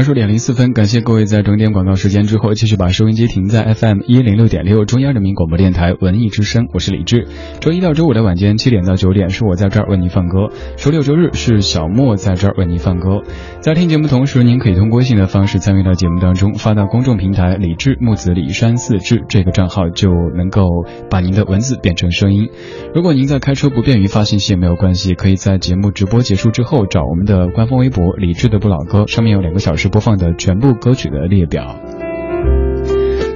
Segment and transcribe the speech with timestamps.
[0.00, 7.28] 二十点零四分，感谢各位在整点广告时间之后，继续把收音机停在 FM 一零六点六中央人民广播电台文艺之声，我是李志。
[7.60, 13.20] 周一到周五的晚间七点到九点，是我在这儿为您放歌；周六周日是小莫在这儿为您放歌。
[13.60, 20.66] 在听节目同时，您可以通过微信的方式参与到节目当中，发到公众平台“李志木子李山四志”这个账号，就能够
[21.10, 22.48] 把您的文字变成声音。
[22.94, 29.89] 如果您在开车不便于发信息也没有关系，可以在节目直播结束之后找我们的官方微博“李志的不老歌”，上面有两个小时。
[29.90, 31.76] 播放的全部歌曲的列表。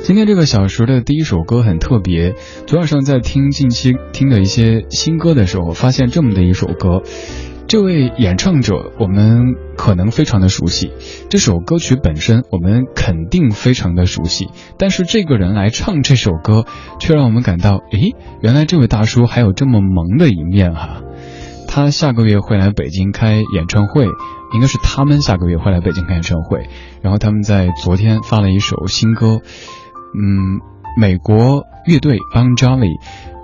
[0.00, 2.34] 今天这个小时的第一首歌很特别。
[2.66, 7.02] 昨晚上在听近期听的一些新歌的时候，发现这么的一首歌。
[7.66, 10.90] 这位演唱者我们可能非常的熟悉，
[11.30, 14.48] 这首歌曲本身我们肯定非常的熟悉。
[14.78, 16.66] 但是这个人来唱这首歌，
[17.00, 21.00] 却让我们感到，诶，原来这位大叔还有这么萌的一面哈。
[21.66, 24.06] 他下个月会来北京开演唱会。
[24.54, 26.68] 应该是他们下个月会来北京开演唱会，
[27.02, 29.40] 然后他们在昨天发了一首新歌，
[30.14, 30.60] 嗯，
[30.96, 32.92] 美国乐队 Bon Jovi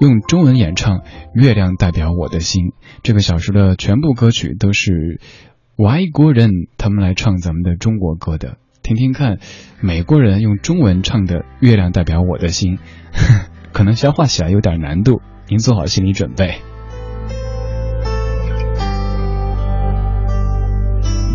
[0.00, 0.98] 用中文演唱
[1.34, 2.66] 《月亮代表我的心》。
[3.02, 5.20] 这个小时的全部歌曲都是
[5.76, 9.38] 外国人他们来唱咱们的中国歌的，听听看，
[9.80, 12.78] 美国人用中文唱的《月亮代表我的心》，
[13.74, 16.60] 可能消化起来有点难度，您做好心理准备。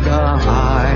[0.00, 0.91] 的爱。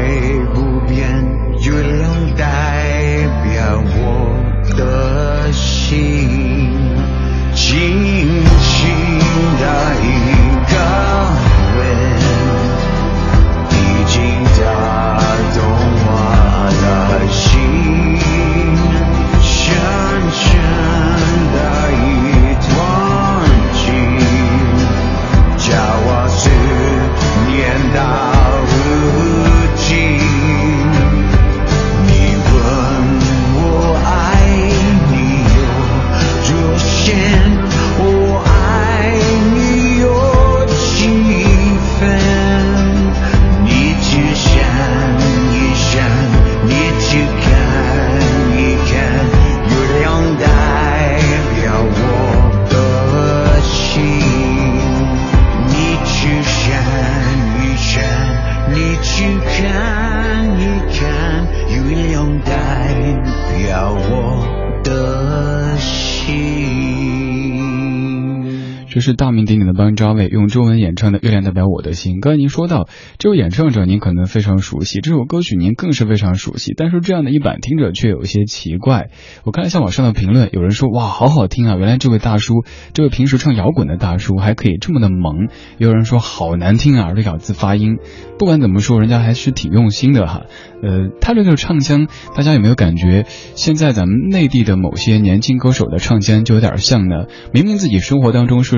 [69.06, 72.17] 是大名鼎鼎的邦扎卫用中文演唱的《月亮代表我的心》。
[72.21, 76.75] 刚才您说到这位演唱者，您可能非常熟悉，这首歌曲您更是非常熟悉。
[76.77, 79.11] 但是这样的一版听着却有些奇怪。
[79.45, 81.77] 我看了一下网上的评论，有人说哇，好好听啊！
[81.77, 82.65] 原来这位大叔，
[82.95, 85.47] 这位平时唱摇滚的大叔还可以这么的萌。
[85.78, 87.99] 也有人说好难听啊，这咬字发音。
[88.41, 90.47] 不管怎么说，人家还是挺用心的哈。
[90.83, 92.07] 呃，他这个唱腔，
[92.37, 93.25] 大家有没有感觉？
[93.55, 97.27] 现在咱们内地的某些年轻歌手的唱腔就有点像呢。
[97.53, 98.77] 明明自己生活当中是。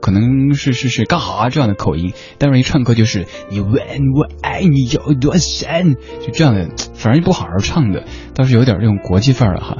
[0.00, 8.04] 可能是是是干哈这样的口音，但是一唱歌就是你问我爱你有多深，就这样的，反正不好好唱的，
[8.34, 9.76] 倒是有点这种国际范儿了哈。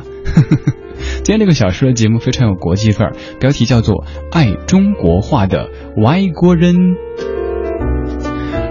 [1.24, 6.74] 今天这个小时的节目非常有国际范儿，标题叫做《爱中国话的外国人》。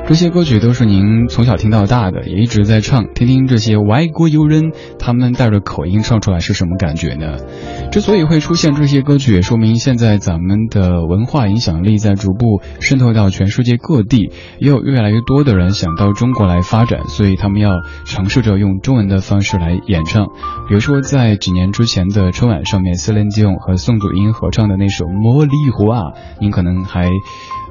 [0.09, 3.13] 这些歌曲都是您从小听到大的，也一直在唱。
[3.13, 7.38] 听听这些外国友人，他们带着口音唱出来是什么感觉呢？
[7.91, 17.69] 之所以会出现这些歌曲，也说明现在咱们的文化影响力在逐步渗透到全世界各地，也有越来越多的人想到中国来发展，所以他们要
[18.06, 20.25] 尝试着用中文的方式来演唱。
[20.67, 26.00] 比如说，在几年之前的春晚上面，斯林迪翁和宋祖英合唱的那首《茉莉花》，
[26.41, 27.07] 您可能还。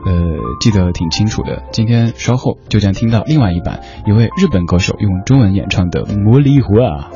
[0.06, 0.12] 呃，
[0.60, 1.64] 记得挺清楚的。
[1.72, 7.10] 今天稍后就将听到另外一版，一位日本歌手用中文演唱的《魔力湖》啊。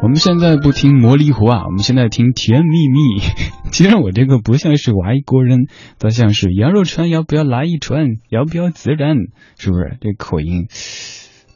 [0.00, 3.20] 我们现在不听《魔力湖》啊，我们现在听《甜蜜蜜》。
[3.70, 5.66] 其实我这个不像是外国人，
[5.98, 8.06] 倒像是羊肉串要不要来一串？
[8.28, 9.16] 要不要孜然？
[9.58, 10.66] 是不是这口音？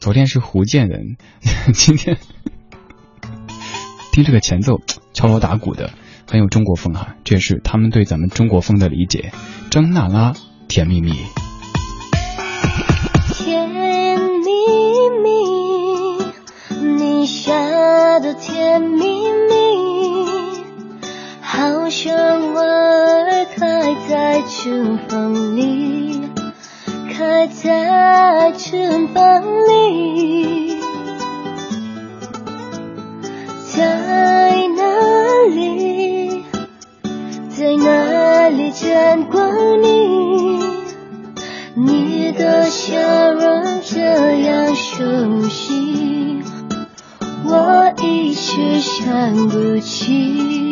[0.01, 1.17] 昨天是福建人，
[1.75, 2.17] 今天
[4.13, 4.81] 听这个前奏
[5.13, 5.91] 敲锣打鼓的。
[6.33, 9.33] 很有中国风哈，这也是他们对咱们中国风的理解。
[9.71, 10.33] 张娜拉，
[10.67, 11.13] 甜蜜蜜。
[13.35, 14.49] 甜蜜
[15.23, 15.29] 蜜，
[16.97, 17.53] 你笑
[18.21, 20.27] 的甜蜜蜜，
[21.43, 26.23] 好像花儿开在春风里，
[27.13, 30.79] 开在春风里，
[33.71, 33.85] 在
[34.79, 34.83] 哪
[35.55, 35.92] 里？
[37.55, 39.41] 在哪里见过
[39.77, 40.59] 你？
[41.75, 44.01] 你的笑容这
[44.41, 46.43] 样熟悉，
[47.45, 50.72] 我一时想不起。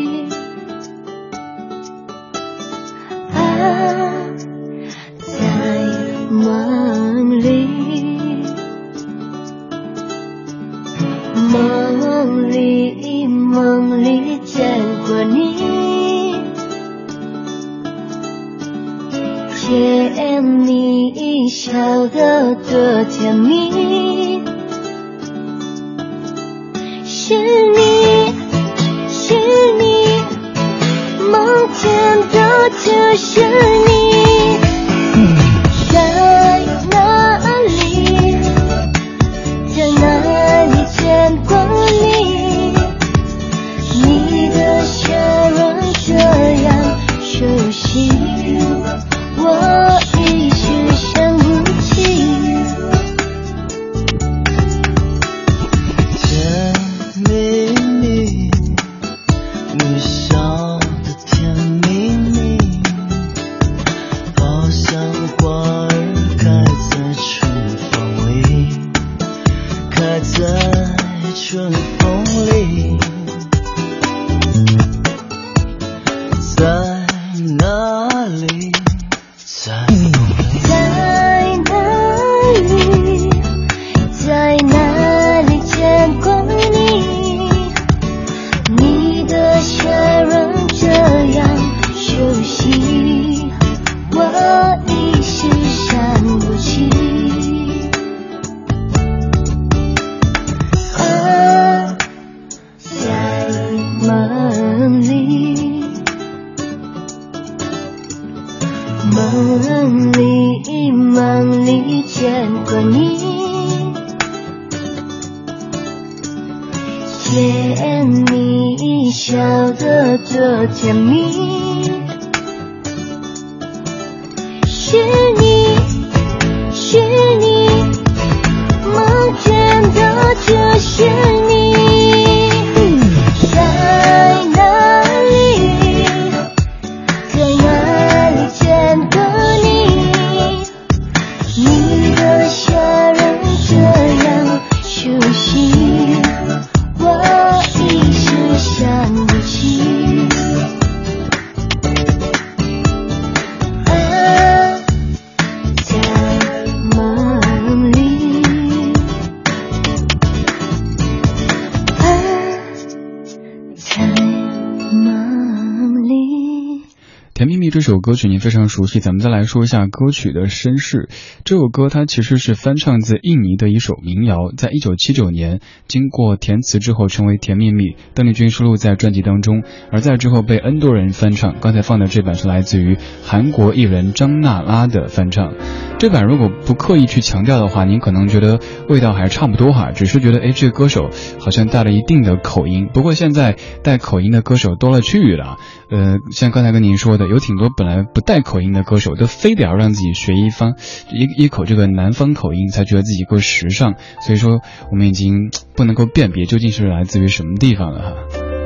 [167.91, 171.09] 首歌曲您非常熟悉，咱们再来说一下歌曲的身世。
[171.43, 181.56] 这首歌它其实是翻唱自印尼的一首民谣，在一九七九年经过填词之后成为《甜蜜蜜》，邓丽君收录在专辑当中，而在之后被 N 多人翻唱。
[181.61, 185.53] 刚才放的这版是来自于韩国艺人张娜拉的翻唱。
[186.00, 192.88] 这版如果不刻意去强调的话，您可能觉得味道还差不多哈，只是觉得哎，这个歌手好像带了一定的口音。
[192.92, 195.58] 不过现在带口音的歌手多了去了，
[195.90, 197.60] 呃，像刚才跟您说的，有挺。
[197.60, 200.76] 多本来不带口音的歌手都非得要让自己学一方
[201.12, 203.96] 一一口这个南方口音，才觉得自己够时尚。
[204.24, 208.59] 所以说，我们已经不能够辨别究竟是来自于什么地方了哈。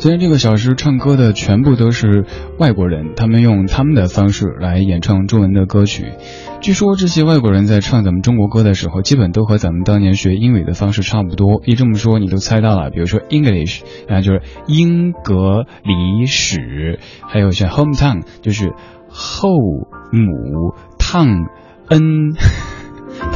[0.00, 2.24] 虽然这个小时唱歌的全部都是
[2.58, 6.14] 外国人，他们用他们的方式来演唱中文的歌曲。
[6.62, 11.60] 据说这些外国人在唱咱们中国歌的时候，基本都和咱们当年学英语的方式差不多。
[11.66, 12.88] 一这么说，你都猜到了。
[12.88, 18.72] 比如说 English，啊，就是英格里史，还有像 hometown，就是
[19.10, 19.50] 后
[20.12, 21.26] 母烫
[21.88, 22.00] 恩。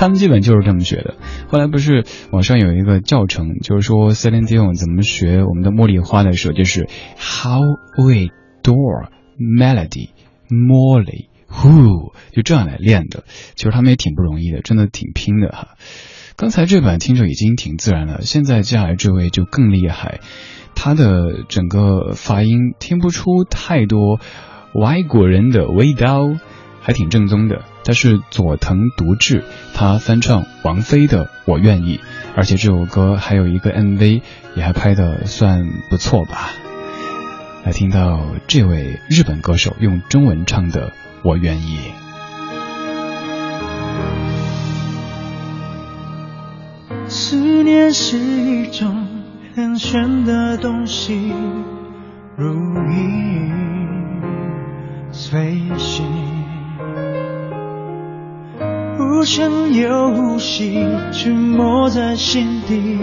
[0.04, 1.14] 他们基本就是这么学的。
[1.48, 7.62] 后来不是网上有一个教程，就是说 Celine Dion 怎么学我们的茉莉花的时候，就是 How
[7.96, 8.28] we
[8.62, 9.08] door
[9.38, 10.10] melody
[10.50, 13.24] Molly who 就这样来练的。
[13.54, 15.68] 其实他们也挺不容易的，真的挺拼的哈。
[16.36, 20.20] 刚才这版听着已经挺自然了，现在接下来这位就更厉害，
[20.74, 24.20] 他的整个发音听不出太多
[24.74, 26.28] 外国人的味道，
[26.82, 27.62] 还挺正宗的。
[27.84, 31.98] 他是佐藤独志，他翻唱王菲的《我愿意》，
[32.34, 34.22] 而且这首歌还有一个 MV，
[34.56, 36.52] 也还拍的算不错吧。
[37.62, 40.88] 来听到这位日本歌手用中文唱的
[41.22, 41.78] 《我愿意》。
[47.06, 49.06] 思念是一种
[49.54, 51.34] 很玄的东西，
[52.36, 52.54] 如
[52.90, 53.52] 影
[55.12, 56.33] 随形。
[59.14, 62.98] 无声又无息，沉默在心底，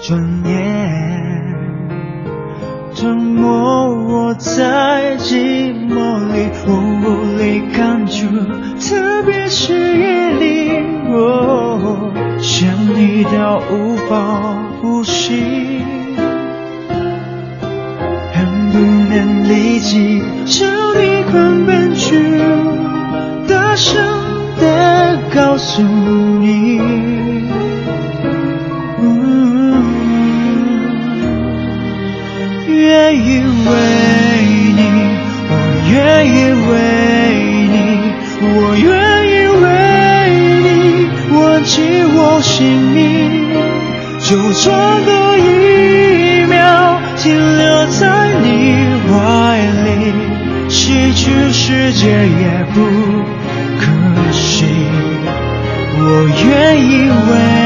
[0.00, 1.54] 转眼
[2.96, 3.46] 吞没
[4.08, 6.72] 我在寂寞里，我
[7.04, 8.26] 无力抗拒，
[8.80, 15.82] 特别是夜里，我想你到无法呼吸，
[18.32, 18.78] 很不
[19.12, 22.40] 能立即，将你狂奔去，
[23.46, 24.21] 大声。
[25.62, 25.82] 的告诉
[26.40, 26.76] 你，
[32.66, 33.28] 愿意
[33.68, 33.70] 为
[34.74, 34.80] 你，
[35.48, 35.52] 我
[35.92, 35.94] 愿
[36.26, 36.36] 意
[36.68, 36.70] 为
[37.70, 37.74] 你，
[38.42, 38.84] 我愿
[39.30, 39.30] 意
[39.62, 39.64] 为
[40.64, 40.66] 你，
[41.36, 41.70] 挽起
[42.12, 42.50] 我姓
[42.92, 43.00] 名，
[44.18, 47.22] 就算多一秒停
[47.56, 48.00] 留在
[48.42, 48.44] 你
[49.08, 49.12] 怀
[49.84, 49.88] 里，
[50.68, 53.11] 失去世界也不。
[56.14, 57.61] 我愿意为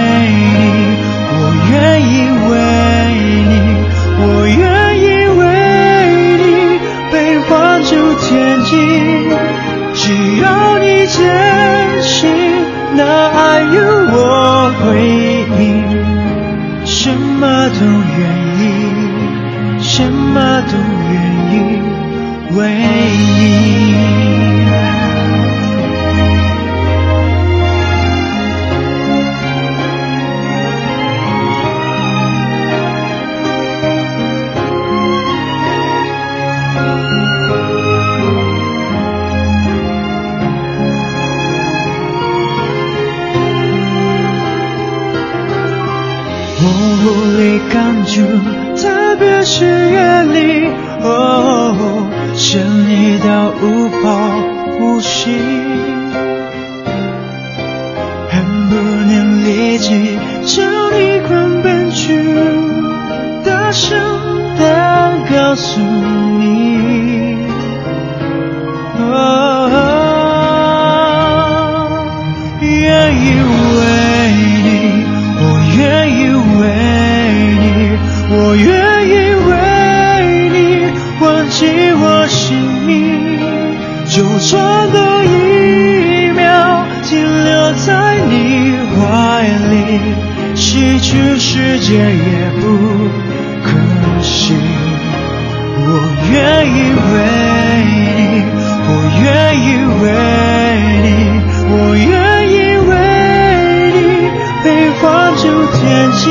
[105.37, 106.23] 就天晴。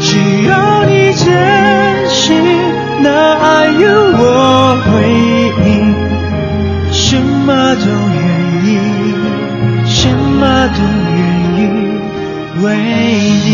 [0.00, 1.28] 只要你坚
[2.08, 2.42] 信，
[3.02, 3.82] 那爱有
[4.16, 4.90] 我回
[5.68, 5.70] 应，
[6.90, 7.84] 什么都
[8.16, 8.18] 愿
[8.64, 8.68] 意，
[9.84, 10.80] 什么都
[11.16, 11.20] 愿
[11.58, 11.60] 意
[12.64, 12.64] 为
[13.44, 13.48] 你。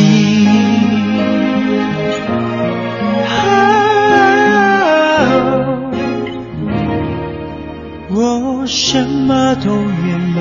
[8.08, 9.66] 我什么都
[10.06, 10.40] 愿意，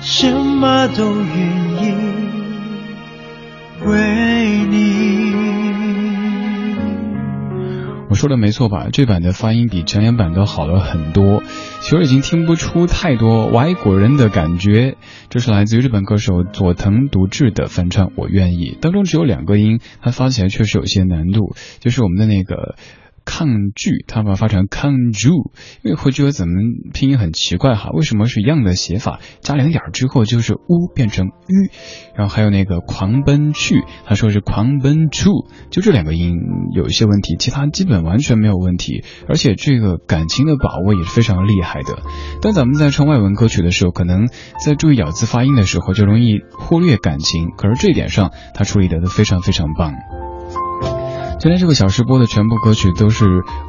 [0.00, 1.36] 什么都愿
[1.82, 2.23] 意。
[8.14, 8.90] 我说的没错吧？
[8.92, 11.42] 这版的发音比陈言版都好了很多，
[11.80, 14.96] 其实已经听不出太多外国人的感觉。
[15.30, 22.76] 这是来自于日本歌手佐藤独志的翻唱《我愿意》，当中只有两个音，它发起来确实有些难度，就是我们的那个。
[23.24, 25.28] 抗拒，他把它发成抗拒，
[25.82, 26.54] 因为会觉得怎么
[26.92, 27.90] 拼音很奇怪哈？
[27.92, 31.70] 为什么是一样的写法，加两点之后就是乌变成吁？
[32.16, 36.36] 然后还有那个狂奔去，他说是狂奔 to，就这两个音
[36.74, 39.04] 有一些问题，其他基本完全没有问题。
[39.28, 42.02] 而且这个感情的把握也是非常厉害的。
[42.42, 44.28] 当咱们在唱外文歌曲的时候，可能
[44.64, 49.92] 在注意咬字发音的时候就容易忽略感情，可是这一点上他处理的都非常非常棒。
[51.38, 53.26] 今天这个小时播的全部歌曲都是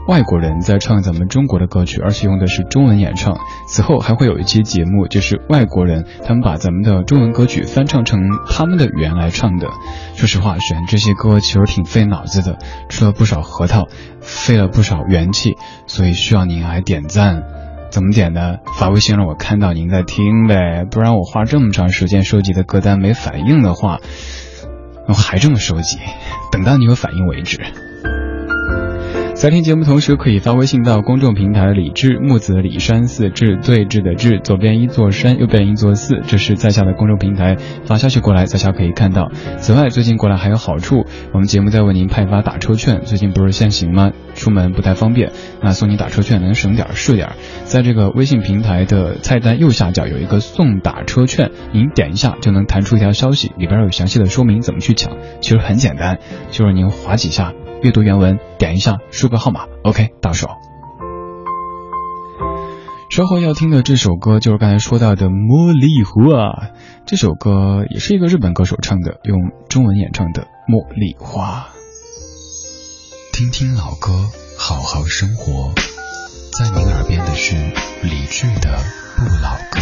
[0.07, 3.37] 外国人在唱咱们中国的歌曲，而且用的是中文演唱。
[3.67, 9.67] 此后还会有一期节目，就是外国人他们把咱们的中文歌曲翻唱成他们的语言来唱的。
[10.15, 13.87] 说实话，选这些歌其实挺费脑子的，吃了不少核桃，
[14.21, 17.43] 费了不少元气，所以需要您来点赞。
[17.89, 18.57] 怎么点呢？
[18.77, 23.99] 发微信让我看到您在听呗，不然我花这么长时间收集的歌单没反应的话。
[25.07, 25.99] 我还这么收集，
[26.51, 27.59] 等到你有反应为止。
[29.35, 39.29] 在听节目同时，可以发微信到公众平台“李志木子李山寺志对峙的志”，左边一座山，右边一座寺，这是在下的公众平台，发消息过来，在下可以看到。
[39.57, 44.13] 此外，最近过来还有好处，我们节目在为您派发打车券，最近不是限行吗？
[44.35, 47.33] 出门不太方便，那送你打车券能省点是点。
[47.65, 56.19] 在这个微信平台的菜单右下角有一个送打车券，您点一下就能弹出一条消息，里边有详细的说明怎么去抢，其实很简单，
[56.51, 57.51] 就是您划几下。
[57.81, 60.47] 阅读原文，点一下输个号码，OK，到手。
[63.11, 66.11] 稍后要听的这首歌就是刚才说到的《茉莉花》，
[67.05, 71.67] 这首歌也是一个日本歌手唱的，用中文演唱的《茉莉花》。
[73.37, 74.11] 听听老歌，
[74.57, 75.71] 好好生活，
[76.57, 77.55] 在您耳边的是
[78.01, 78.77] 理智的
[79.15, 79.79] 不老歌。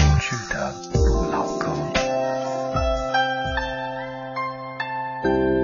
[5.23, 5.62] 我。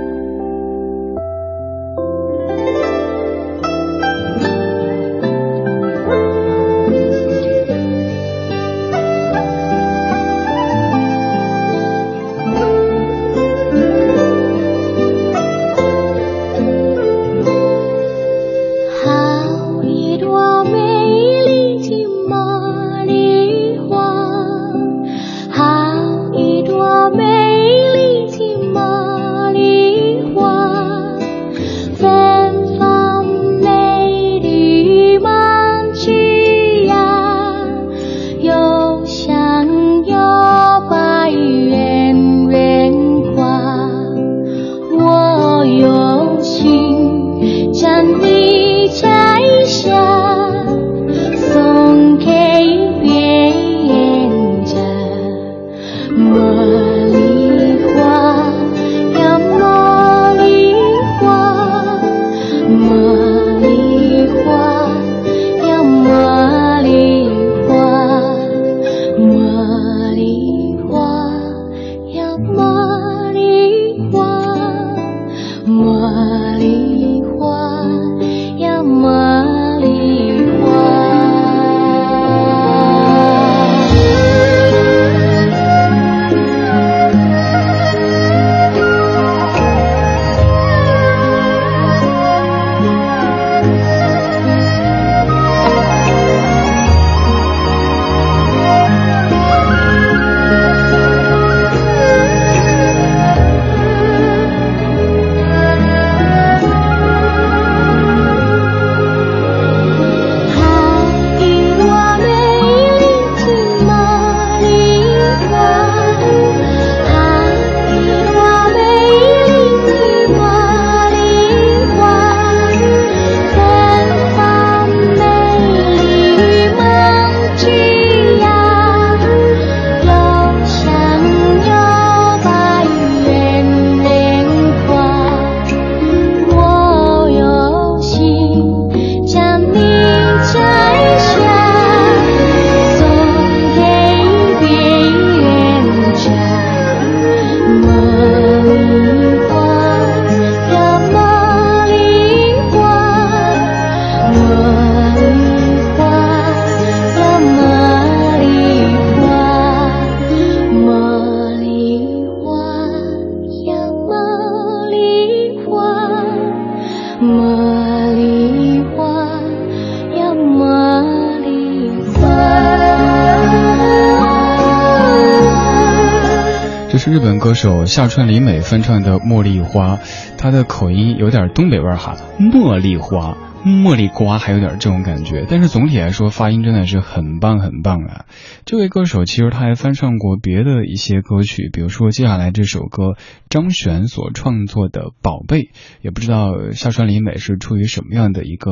[177.61, 179.97] 手夏川里美翻唱的《茉莉花》，
[180.37, 183.35] 她的口音有点东北味儿哈，茉莉花。
[183.65, 188.25] 茉莉瓜还有点这种感觉，但是总体来说发音真的是很棒很棒啊！
[188.63, 193.17] 这位歌手其实他还翻唱过别的一些歌曲，比如说接下来这首歌
[193.49, 195.63] 张悬所创作的《宝贝》，
[196.01, 198.71] 也不知道夏川里美是出于什么样的一个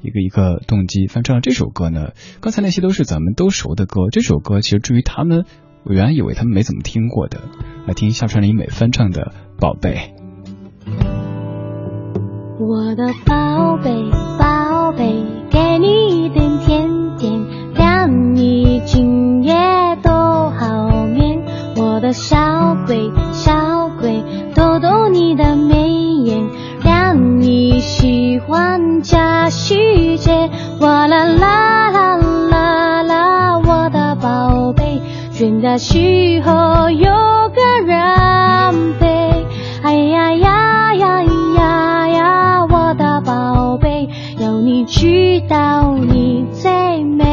[0.00, 2.10] 一个一个动机翻唱了这首歌呢？
[2.40, 5.46] 刚才那些都是咱们都熟的歌，这首歌其实至于他们，
[5.82, 7.40] 我原来以为他们没怎么听过的，
[7.88, 9.94] 来听下川里美翻唱的《宝贝》。
[12.60, 13.90] 我的宝贝，
[14.38, 19.54] 宝贝，给你一点甜甜，让你今夜
[20.02, 21.42] 都好眠。
[21.76, 24.22] 我的小鬼，小鬼，
[24.54, 25.88] 逗逗你的眉
[26.26, 26.46] 眼，
[26.84, 30.50] 让你喜欢加细节。
[30.82, 35.00] 哇啦啦啦啦啦，我的宝贝，
[35.32, 37.47] 倦的时候有
[37.86, 39.46] 人陪。
[39.82, 47.27] 哎呀呀呀呀呀，我的宝贝，要你知道你最美。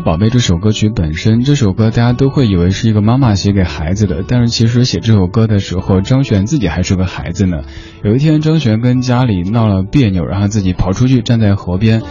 [0.02, 1.42] 《宝贝》这首歌曲本身。
[1.42, 7.62] 这首歌大家都会以为是一个妈妈写给孩子的，但是其实写这首歌的时候，张悬自己还是个孩子呢。
[8.04, 12.02] 有一天，张悬跟家里闹了别扭，然后自己跑出去站在河边。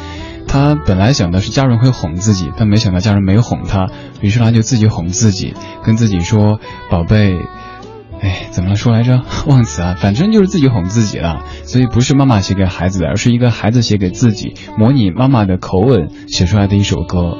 [0.47, 3.89] 他本来想的是家人会哄自己，但没想到家人没哄他，
[4.21, 6.59] 于是他就自己哄自己，跟自己说
[6.91, 7.35] ：“宝贝。”
[8.19, 9.21] 哎，怎么说来着？
[9.45, 11.43] 忘词啊，反正就是自己哄自己了。
[11.65, 17.37] 所以不是妈妈写给孩子的，而是一个孩子写给自己，模拟妈妈的口吻写出来的一首歌。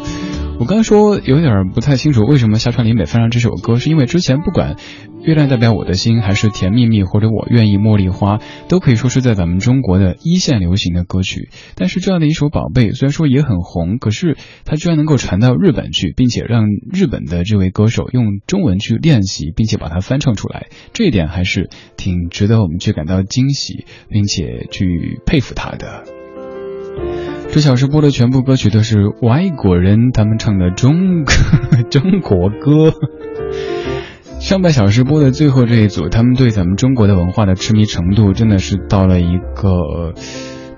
[0.59, 4.73] 我刚说有点不太清楚为什么夏川里美翻唱这首歌，是因为之前不管
[5.23, 11.49] 《月亮代表我的心》还是《甜蜜蜜》或者《我愿意茉莉花》，都可以说是在咱们中国的一线流行的歌曲。
[11.75, 26.16] 但是这样的一首《宝贝》，虽然说也很红，可是它居然能够传到日本去，并且让日本的这位歌手用中文去练习，并且把它翻唱出来，这一点还是挺值得我们去感到惊喜，并且去佩服他的。
[27.57, 31.25] 这小时播的全部歌曲都是外国人他们唱的中
[31.89, 32.93] 中国歌。
[34.39, 40.13] 上半小时播的最后这一组，他们对咱们中国的文化的痴迷程度真的是到了一个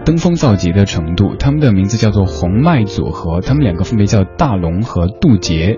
[0.09, 1.35] 登峰造极的程度。
[1.37, 5.77] 他们的名字叫做红麦组合，他们两个分别叫大龙和杜杰。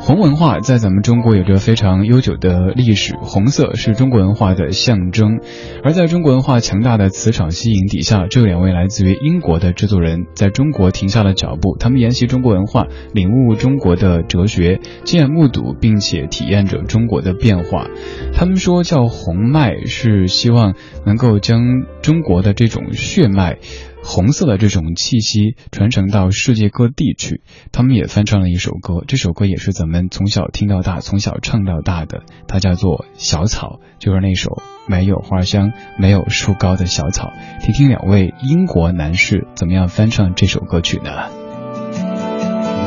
[0.00, 5.40] 红文化在咱们中国有着非常悠久的历史，红色是中国文化的象征。
[5.82, 11.76] 而在中国文化强大的磁场吸引底下，这两位来自于英国的制作人在中国停下了脚步。
[11.78, 17.86] 他们研习中国文化，领悟中国的哲学，亲眼目睹并且体验着中国的变化。
[18.32, 21.60] 他们说叫红脉，是希望能够将
[22.00, 23.57] 中国的这种血脉。
[24.02, 27.42] 红色的这种气息传承到世界各地去，
[27.72, 37.30] 他们也翻唱了一首歌，这首歌也是咱们从小听到大、从小唱到大的，它叫做《小草》，就是那首没有花香、没有树高的小草。
[37.60, 41.10] 听听两位英国男士怎么样翻唱这首歌曲呢？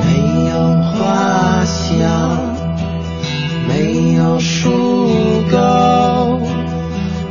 [0.04, 2.56] 没有花香，
[3.68, 4.70] 没有树
[5.52, 6.40] 高。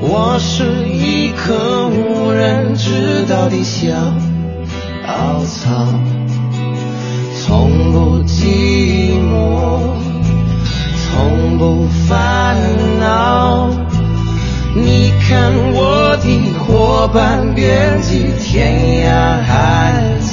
[0.02, 1.89] 我是一棵
[2.40, 3.92] 人知道的小
[5.44, 5.86] 草，
[7.36, 9.92] 从不寂寞，
[10.96, 12.56] 从不烦
[12.98, 13.68] 恼。
[14.74, 18.72] 你看我的伙伴遍及天
[19.06, 20.32] 涯海角，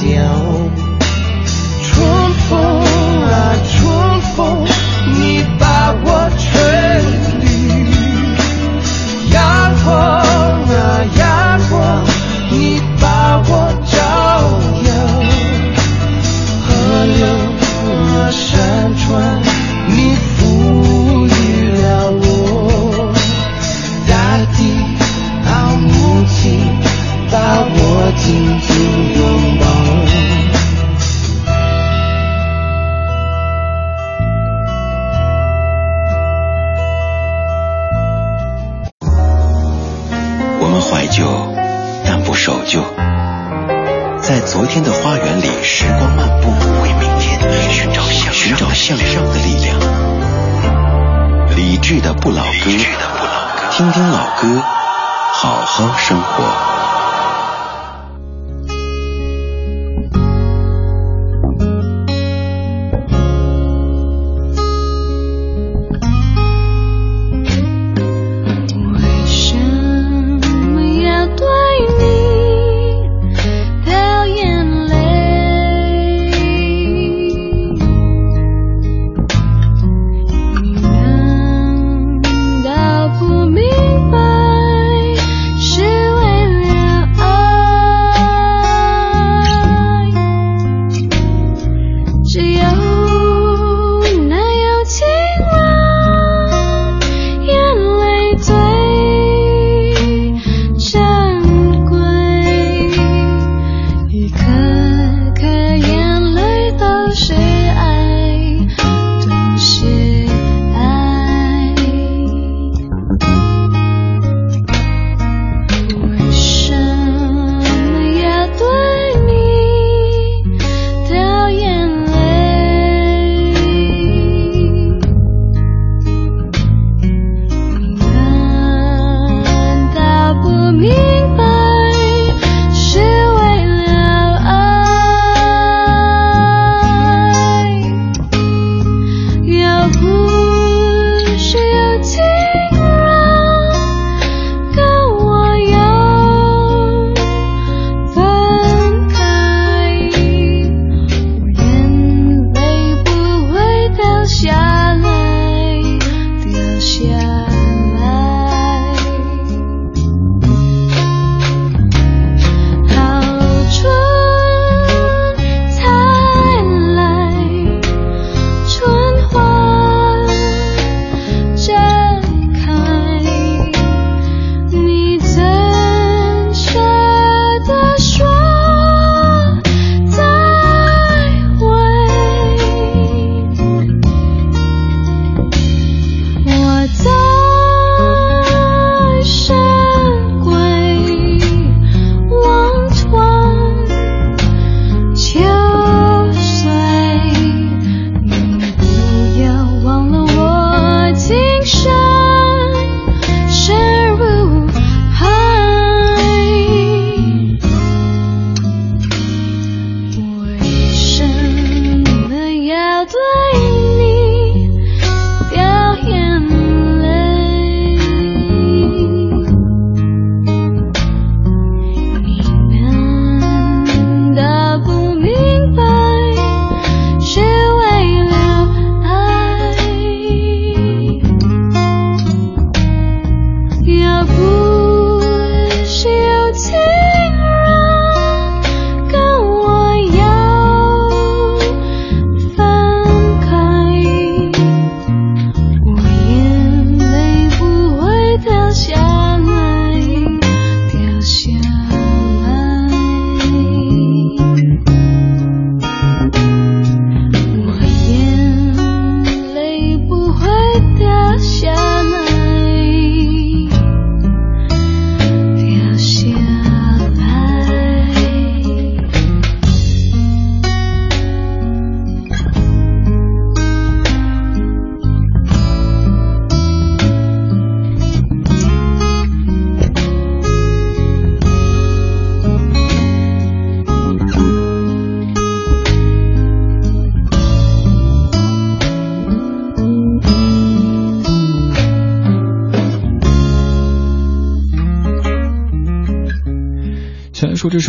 [1.84, 2.08] 春
[2.48, 2.82] 风
[3.24, 4.64] 啊春风，
[5.14, 6.27] 你把我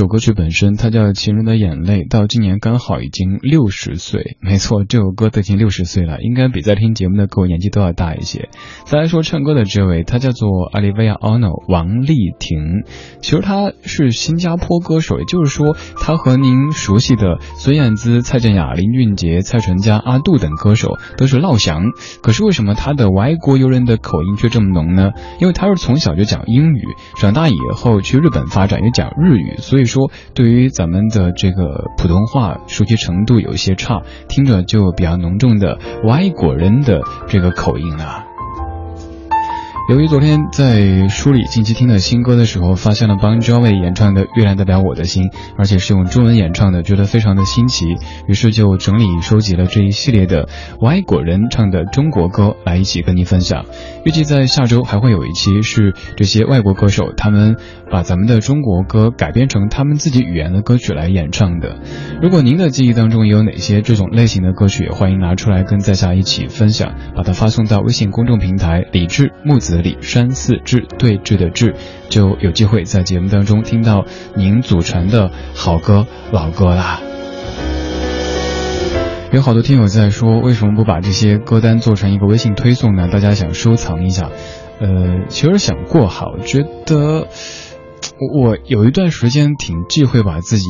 [0.08, 8.48] 歌曲本身它叫《情人的眼泪》，到今年刚好已经六十岁，没错，这首歌都已经六十岁了，应该比在听节目的各位年纪都要大一些。
[8.84, 12.82] 再来说唱歌的这位，他叫做 Olivia Ono 王丽婷，
[13.20, 21.82] 其实他是新加坡歌手，也就是说，他和您熟悉的孙燕姿、蔡健雅、林俊杰、蔡淳佳、阿杜等歌手都是老乡。
[22.22, 25.10] 可是为什么他的外国友人的口音却这么浓呢？
[25.40, 26.82] 因为他是从小就讲英语，
[27.16, 29.97] 长大以后去日本发展也讲日语，所以说
[30.34, 38.27] 对于咱们的这个普通话熟悉程度有些差，听着就比较浓重的外国人的这个口音啊。
[39.88, 45.24] 由于昨天在梳理近期听的新歌的时候，发现了邦 Jovi 演唱的《月亮代表我的心》，
[45.56, 47.86] 而且是用中文演唱的，觉得非常的新奇，
[48.26, 50.46] 于是就整理收集了这一系列的
[50.78, 53.64] 外国人唱的中国歌来一起跟您分享。
[54.04, 57.56] 预计在下周还会有一期是这些外国歌手他们
[57.90, 61.78] 把咱们的中国歌改编成他们自己语言的歌曲来演唱的。
[62.20, 71.74] 如果您的记忆当中有哪些这种类型的歌曲，也欢迎拿出来跟在下一起分享，把它发送到微信公众平台“李志木子山寺志对峙的志”，
[72.08, 77.00] 就有机会在节目当中听到您祖传的好歌老歌啦。
[79.30, 83.08] 有好多听友在说，为什么不把这些歌单做成一个微信推送呢？
[83.12, 84.30] 大家想收藏一下。
[84.80, 87.28] 呃，其实想过好，觉得
[88.42, 90.64] 我有一段时间挺忌讳把自己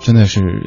[0.00, 0.66] 真的是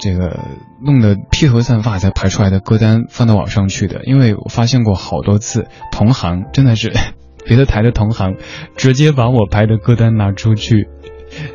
[0.00, 0.40] 这个
[0.82, 6.92] 弄得披头散发才排出来的歌单放到网上去的，因为我发现过好多次，同行真的是
[7.46, 8.36] 别的台的同行
[8.76, 10.88] 直接把我排的歌单拿出去。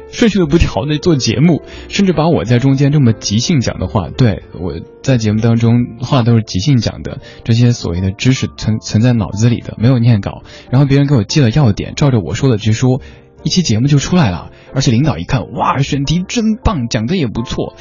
[0.09, 13.01] 顺序都不调的做节目，甚至把我在中间这么即兴讲的话，对我在节目当中话都是即兴讲的，这些所谓的知识存存在脑子里的，没有念稿，然后别人给我记了要点，照着我说的去说，
[13.43, 17.75] 一期节目就出来了，而且领导一看，哇，选题真棒，讲的也不错，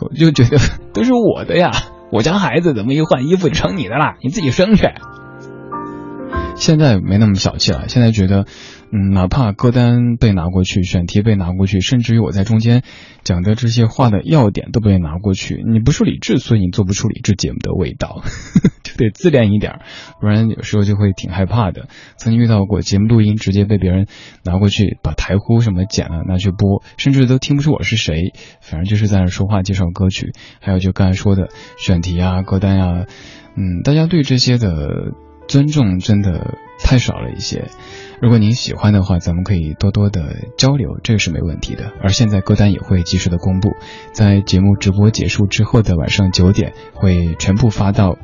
[0.00, 0.58] 我就觉得
[0.92, 1.72] 都是我的呀，
[2.10, 4.86] 我家孩子怎么一换衣服就成你的啦，你自己生去。
[6.54, 8.46] 现在没那么小气了，现在觉得。
[8.90, 12.82] 嗯，哪怕歌单被拿过去，选题被拿过去，甚至于我在中间
[13.22, 18.22] 讲的这些话的要点都被拿过去，你不是理智，所以你做不出理智节目的味道，
[18.82, 19.80] 就得自恋一点，
[20.20, 21.88] 不然有时候就会挺害怕的。
[22.16, 24.06] 曾经遇到过节目录音直接被别人
[24.42, 30.32] 拿过去，把台呼什么剪了拿去播，甚至都听不出我是谁，反正就是在那说话介绍歌曲。
[30.60, 33.04] 还有就刚才说的选题啊、歌单啊，
[33.54, 35.12] 嗯，大家对这些的
[35.48, 37.68] 尊重真的太少了一些。
[38.20, 41.92] 如果您喜欢的话，咱们可以多多的交流，这个是没问题的。
[42.02, 43.70] 而现在歌单也会及时的公布，
[44.12, 48.18] 在节目直播结束之后的晚上九点，会全部发到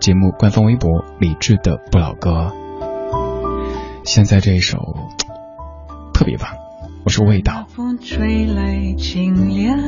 [0.00, 2.52] 节目官方微博理智的不老歌。
[4.04, 4.78] 现在这一首
[6.12, 6.50] 特别棒，
[7.04, 7.66] 我是味道。
[7.68, 9.78] 风吹来清凉，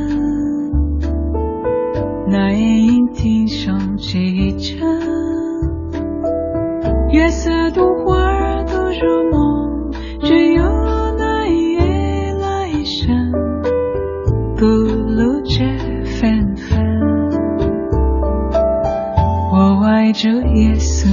[2.29, 5.20] 那夜莺啼声几声，
[7.21, 9.93] 夜色独花都入梦。
[10.23, 10.63] 只有
[11.19, 13.31] 那一夜来生，
[14.57, 15.63] 不露着
[16.07, 16.81] 芬芳。
[19.53, 21.11] 我爱这夜色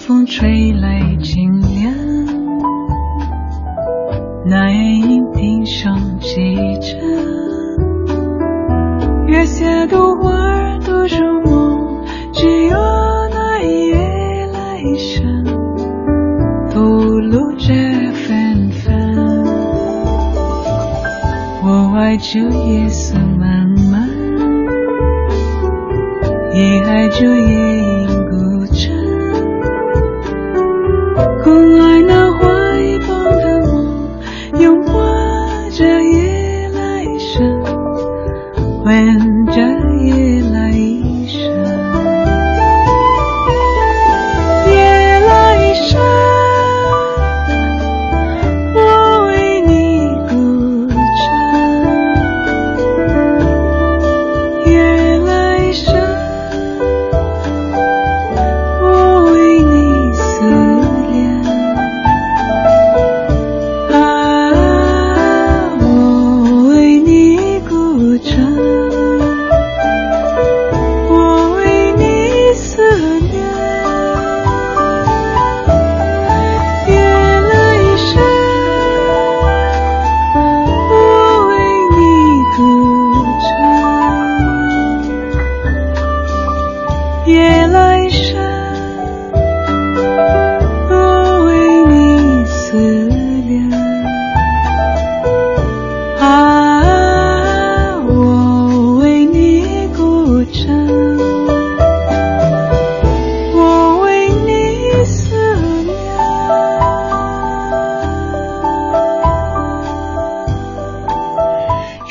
[0.00, 1.92] 风吹来清凉，
[4.46, 6.98] 那夜莺低声细唱，
[9.26, 12.78] 月下独花独入梦，只有
[13.30, 15.44] 那一夜来生，
[16.70, 16.80] 吐
[17.20, 17.74] 露着
[18.14, 18.90] 芬芳。
[21.62, 24.00] 我爱这夜色茫茫，
[26.54, 27.89] 也爱这夜。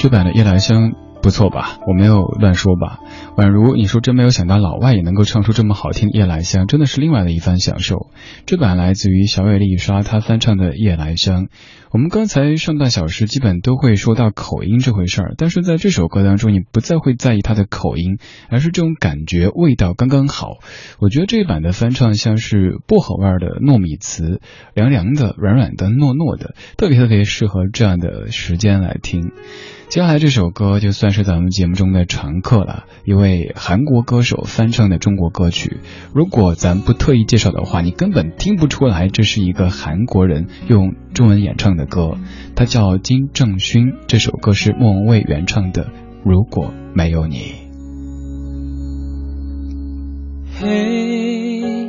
[0.09, 0.93] 版的夜来香。
[1.21, 1.79] 不错吧？
[1.85, 2.99] 我没有乱说吧？
[3.35, 8.07] 宛如你说真没有想到老外也能够唱出这么好听的夜来香，真的是另外的一番享受。
[8.45, 11.47] 这版来自于小野丽莎她翻唱的夜来香。
[11.91, 20.59] 我们刚才上半小时基本都会说到口音这回事儿，但是在这首歌当中，你不再会在意它的口音，而是这种感觉味道刚刚好。
[20.99, 24.37] 我觉得这一版的翻唱像是薄荷味儿的糯米糍，
[24.75, 29.31] 凉凉的、软软的、糯糯的，特别特别适合这样的时间来听。
[29.87, 35.77] 接下来这首歌就算是咱们节目中的常客了，一位韩国歌手翻唱的中国歌曲。
[36.13, 42.17] 如果咱不特意介绍的话，你根本听不出来这是一个韩国人用中文演唱的歌。
[42.55, 45.85] 他叫金正勋，这首歌是莫文蔚原唱的
[46.23, 47.37] 《如果没有你》。
[50.59, 51.87] 嘿，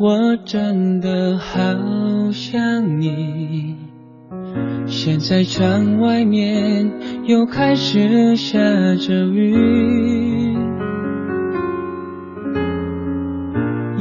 [0.00, 3.76] 我真的好想你。
[4.86, 6.90] 现在窗外面
[7.26, 8.58] 又开始下
[8.96, 10.51] 着雨，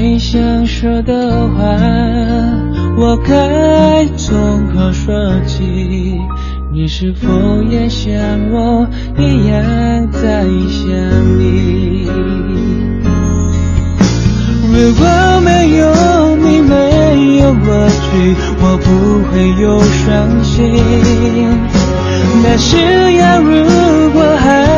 [0.00, 1.64] 最想说的话，
[2.96, 5.12] 我该从何说
[5.44, 6.20] 起？
[6.72, 7.28] 你是否
[7.64, 8.14] 也像
[8.52, 8.86] 我
[9.18, 10.94] 一样在想
[11.36, 12.06] 你？
[14.72, 15.04] 如果
[15.44, 18.86] 没有你，没有过去，我不
[19.32, 20.80] 会有伤心。
[22.44, 22.76] 但是
[23.14, 23.64] 要如
[24.12, 24.77] 果还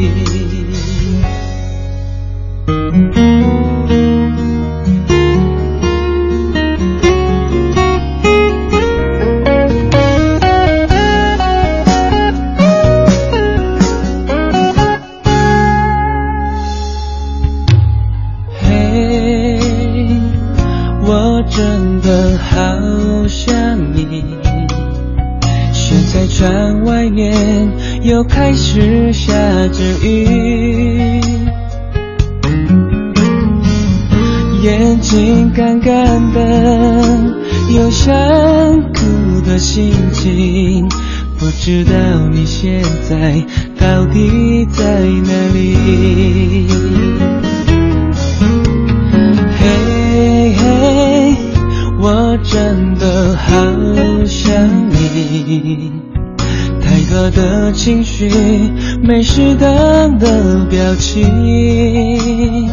[28.51, 29.33] 开始下
[29.69, 31.21] 着雨，
[34.61, 37.33] 眼睛干干的，
[37.73, 38.13] 有想
[38.91, 40.85] 哭的心情，
[41.39, 41.93] 不知道
[42.29, 43.41] 你现在
[57.31, 58.29] 的情绪，
[59.01, 62.69] 没适当的表情，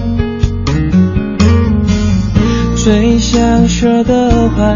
[2.77, 4.75] 最想说的话，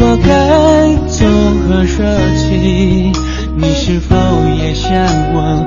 [0.00, 1.26] 我该从
[1.62, 2.04] 何说
[2.36, 3.12] 起？
[3.60, 4.14] 你是否
[4.56, 4.90] 也像
[5.34, 5.66] 我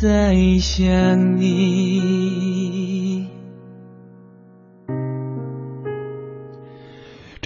[0.00, 3.26] 在想你？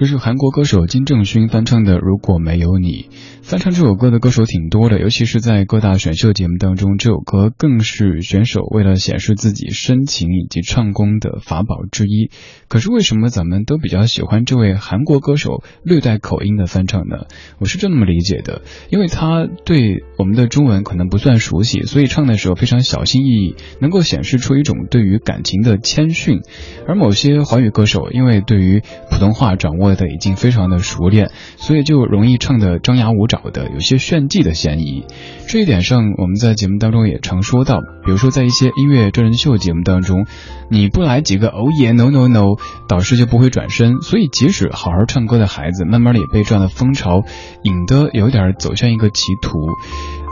[0.03, 3.09] 这是韩国歌手金正勋翻唱的《如果没有你》。
[3.41, 12.31] 翻唱这首歌的歌手挺多的，尤其是在各大选秀节目当中，这首歌更是选手为了显示自己深情以及唱功的法宝之一。
[12.67, 17.27] 可是为什么咱们都比较喜欢这位韩国歌手略带口音的翻唱呢？
[17.61, 26.41] 我是这么理解的，因为他对我们的中文可能不算熟悉，所以唱的时候非常小心翼翼，能够显示出一种对于感情的谦逊。
[26.89, 33.43] 而某些华语歌手因为对于普通话掌握的已经非常的熟练，所以就容易唱的张牙舞爪。
[33.53, 35.05] 的有些炫技的嫌疑，
[35.49, 40.27] 这一点上我们在节目当中也常说到，比如说在一些音乐真人秀节目当中，
[40.71, 42.55] 你不来几个哦耶 no no no，
[42.89, 47.25] 导师就不会转身，所以即使好好唱歌的孩子，慢慢的也被这样的风潮
[47.65, 49.59] 引得有点走向一个歧途。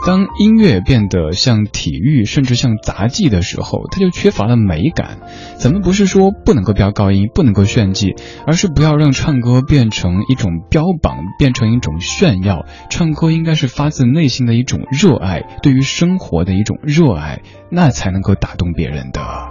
[0.05, 5.19] 当音乐变得像体育，甚至像杂技的时候，它就缺乏了美感。
[5.57, 8.15] 咱们不是说不能够飙高音，不能够炫技，
[8.47, 12.65] 而是不要让唱歌变成一种标榜，变成一种炫耀。
[12.89, 19.50] 唱歌应该是发自内心的一种热爱，对于生活的一种热爱，那才能够打动别人的。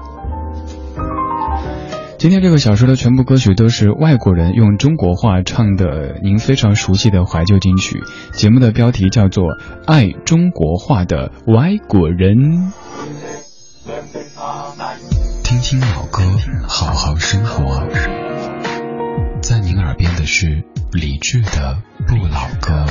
[2.20, 7.98] 今天这个小说的全部歌曲都是外国人用中国话唱的，您非常熟悉的怀旧金曲。
[8.34, 9.44] 节目的标题叫做
[9.86, 12.36] 《爱中国话的外国人》。
[15.42, 16.22] 听听老歌，
[16.68, 17.88] 好好生活。
[19.40, 20.62] 在您耳边的是
[20.92, 22.84] 理智的不老歌。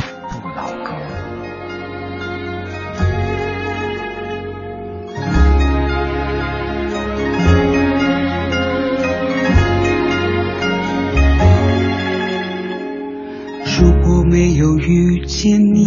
[14.40, 15.86] 没有遇见你，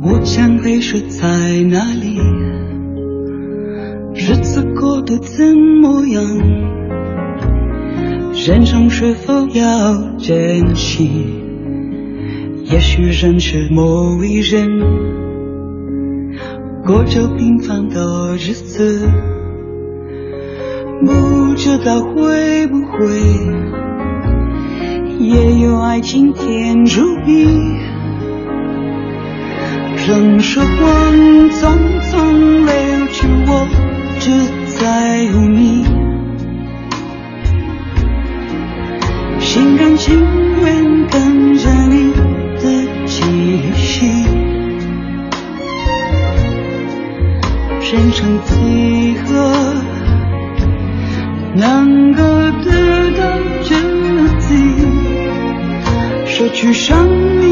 [0.00, 1.28] 我将会是在
[1.64, 2.18] 哪里？
[4.14, 5.44] 日子过得怎
[5.82, 6.24] 么样？
[8.32, 11.26] 人生是否要珍惜？
[12.64, 14.70] 也许认识某一人，
[16.82, 19.06] 过着平凡的日子，
[21.04, 23.87] 不知道会不会。
[25.18, 27.44] 也有爱情甜如蜜，
[30.06, 31.12] 任时光
[31.50, 32.72] 匆匆流
[33.10, 33.66] 去，我
[34.20, 34.30] 只
[34.78, 35.84] 在乎你，
[39.40, 40.24] 心甘情
[40.62, 42.12] 愿跟着你
[42.62, 43.24] 的气
[43.74, 44.06] 息，
[47.90, 49.74] 人生几何
[51.56, 52.22] 能够
[52.62, 53.24] 得到
[53.64, 53.97] 这？
[56.50, 57.47] 去生命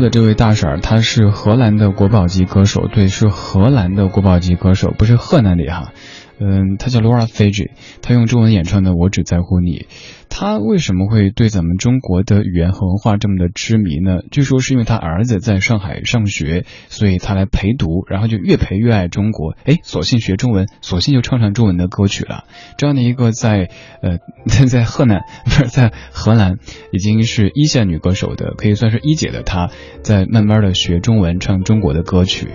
[0.00, 5.92] 的这位大婶儿，她是荷兰的国宝级歌手，对，是荷兰的国宝级歌手，不是河南的哈。
[6.38, 7.70] 嗯，她叫 Laura f a g e
[8.00, 9.78] 她用中文演唱的《我只在乎你》。
[10.40, 14.20] 他为什么会对咱们中国的语言和文化这么的痴迷呢？
[14.30, 19.54] 据说是因为他儿子在上海上学，所以他来陪读，然后就越陪越爱中国。
[19.66, 22.44] 哎，索性学中文，索性就唱唱中文的歌曲了。
[22.78, 23.68] 这样的一个在
[24.00, 24.16] 呃
[24.46, 26.56] 在 在河南不是在荷兰
[26.90, 29.68] 已经是一线女歌手的，可以算是一姐的她，
[30.00, 32.48] 在慢慢的学中文，唱中国的歌曲。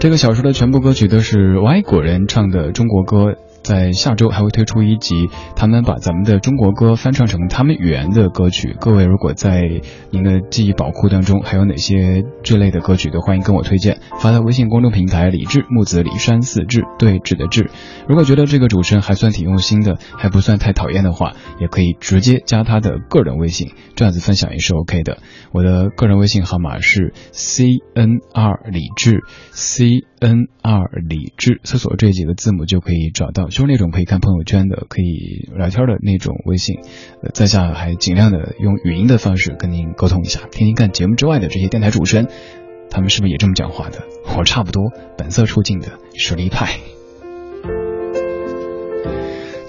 [0.00, 3.36] 这个小说的全部歌曲都是外国人唱的中国歌。
[3.64, 8.76] 在下周还会推出一集，他们把咱们的中国歌翻唱成他们语言的歌曲。
[8.78, 9.62] 各位如果在
[10.10, 17.70] 您的记忆宝库当中还有哪些这类的歌曲，都欢迎跟我推荐，发到微信公众平台“李志木子李山四志对峙的志”。
[18.06, 25.18] 如果觉得这个主持人还算挺用心的，还不算太讨厌的话，也可以直接加他的个人微信，这样子分享也是 OK 的。
[25.52, 33.44] 我的个人微信号码是 C N R 李志 C N 二李志，搜索这几个字母就可以找到。
[33.44, 36.76] 就是那种可以看朋友圈的、可以聊天的那种微信，
[37.34, 42.28] 在下还尽量的用语音的方式跟您沟通一下，听听看节目之外的这些电台主持人，
[42.90, 44.02] 他们是不是也这么讲话的？
[44.38, 46.93] 我差不多，本色出镜的实力派。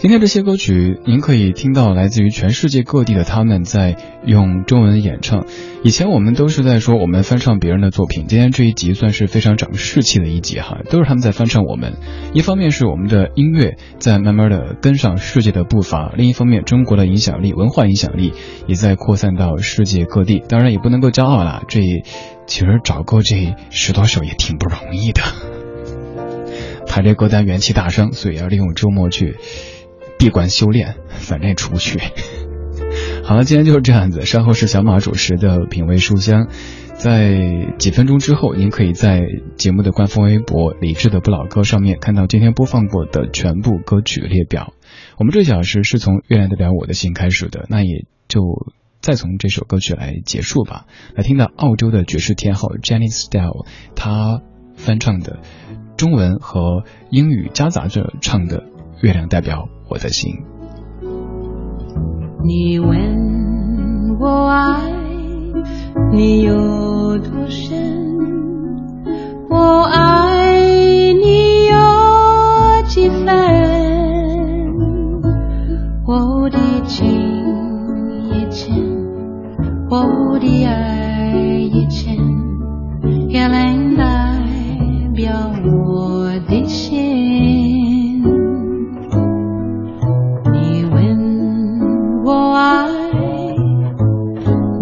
[0.06, 5.48] 今天这些歌曲，您可以听到来自于全世界各地的他们在用中文演唱。
[5.84, 11.94] 以前我们都是在说我们翻唱别人的作品，今天这一集算是非常长士气的一集哈，都是他们在翻唱我们。
[12.36, 18.34] 一方面是我们的音乐在慢慢的跟上世界的步伐，另一方面中国的影响力、文化影响力
[18.68, 20.40] 也在扩散到世界各地。
[20.48, 21.80] 当然也不能够骄傲啦，这
[22.46, 25.24] 其实找够这十多首也挺不容易的。
[26.86, 29.38] 排列歌单元气大伤，所以要利用周末去。
[30.18, 32.00] 闭关修炼，反正也出不去。
[33.24, 34.22] 好了，今天就是这样子。
[34.22, 36.48] 稍后是小马主持的品味书香，
[36.94, 39.22] 在几分钟之后，您可以在
[39.58, 44.74] 节目的官方微博“理智的不老歌”上面看到今天播放过的全部歌曲列表。
[45.18, 48.42] 我们这小时是从《月亮代表我的心》开始的，那也就
[49.02, 50.86] 再从这首歌曲来结束吧。
[51.16, 54.42] 来听到澳洲的爵士天后 Jenny Style，她
[54.76, 55.40] 翻唱的
[55.98, 58.60] 中文和英语夹杂着唱的
[59.02, 59.70] 《月亮代表》。
[59.88, 60.44] 我的心。
[62.44, 64.92] 你问我爱
[66.12, 66.54] 你有
[67.20, 67.76] 多深，
[69.50, 70.54] 我爱
[71.14, 71.76] 你有
[72.88, 73.26] 几分？
[76.06, 77.08] 我的情
[78.30, 78.74] 一千，
[79.90, 82.16] 我的爱一千，
[83.30, 84.40] 也能代
[85.16, 86.95] 表我的心。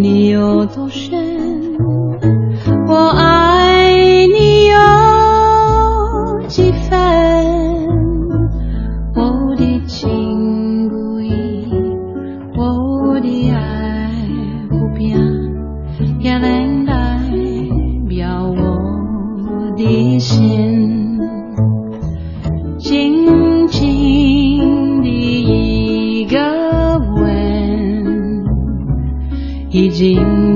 [0.04, 1.16] 你有多深，
[2.90, 3.43] 我爱
[29.94, 30.53] 已经